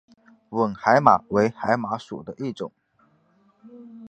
[0.49, 2.71] 吻海马为海马属的一种。